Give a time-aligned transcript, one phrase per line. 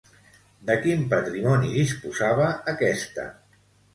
[0.69, 3.29] De quin patrimoni disposava aquesta?